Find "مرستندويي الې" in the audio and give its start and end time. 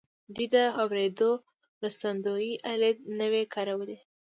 1.79-2.91